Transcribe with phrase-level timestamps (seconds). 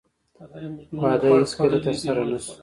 [1.03, 2.51] واده یې هېڅکله ترسره نه شو